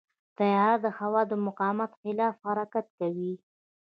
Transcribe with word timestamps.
طیاره 0.37 0.75
د 0.83 0.87
هوا 0.97 1.21
د 1.31 1.33
مقاومت 1.45 1.91
خلاف 2.01 2.35
حرکت 2.45 2.85
کوي. 2.99 3.33